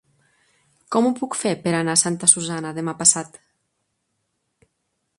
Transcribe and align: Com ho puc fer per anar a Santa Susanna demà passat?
Com 0.95 1.09
ho 1.09 1.11
puc 1.19 1.37
fer 1.41 1.51
per 1.67 1.75
anar 1.81 1.95
a 1.97 2.01
Santa 2.05 2.31
Susanna 2.33 2.75
demà 2.81 2.99
passat? 3.05 3.41